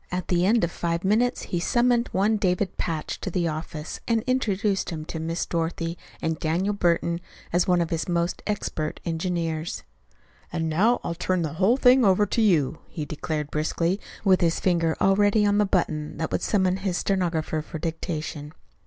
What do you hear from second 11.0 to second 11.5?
I'll turn